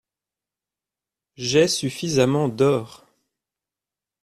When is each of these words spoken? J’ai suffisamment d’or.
J’ai 1.35 1.67
suffisamment 1.67 2.47
d’or. 2.49 3.05